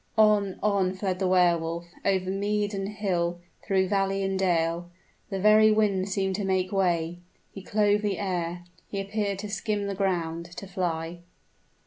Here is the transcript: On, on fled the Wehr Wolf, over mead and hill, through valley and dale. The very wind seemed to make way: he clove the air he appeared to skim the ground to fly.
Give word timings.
On, 0.17 0.57
on 0.63 0.95
fled 0.95 1.19
the 1.19 1.27
Wehr 1.27 1.59
Wolf, 1.59 1.85
over 2.03 2.31
mead 2.31 2.73
and 2.73 2.89
hill, 2.89 3.37
through 3.63 3.87
valley 3.87 4.23
and 4.23 4.39
dale. 4.39 4.89
The 5.29 5.39
very 5.39 5.71
wind 5.71 6.09
seemed 6.09 6.33
to 6.37 6.43
make 6.43 6.71
way: 6.71 7.19
he 7.53 7.61
clove 7.61 8.01
the 8.01 8.17
air 8.17 8.63
he 8.89 8.99
appeared 8.99 9.37
to 9.37 9.47
skim 9.47 9.85
the 9.85 9.93
ground 9.93 10.45
to 10.57 10.65
fly. 10.65 11.19